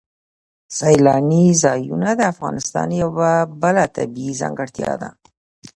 [0.77, 5.09] سیلاني ځایونه د افغانستان یوه بله طبیعي ځانګړتیا ده.